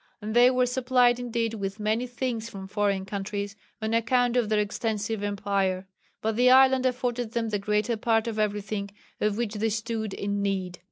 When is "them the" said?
7.33-7.59